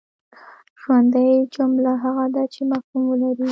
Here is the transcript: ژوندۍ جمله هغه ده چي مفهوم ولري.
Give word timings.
ژوندۍ 0.81 1.31
جمله 1.55 1.91
هغه 2.03 2.25
ده 2.33 2.43
چي 2.53 2.61
مفهوم 2.71 3.03
ولري. 3.07 3.47